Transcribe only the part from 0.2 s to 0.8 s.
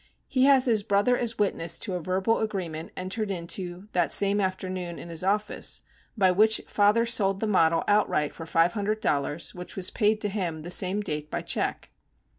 He has